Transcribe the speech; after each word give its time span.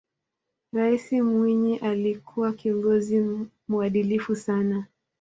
raisi 0.73 1.21
mwinyi 1.21 1.77
alikuwa 1.77 2.53
kiongozi 2.53 3.25
muadilifu 3.67 4.35
sana 4.35 4.85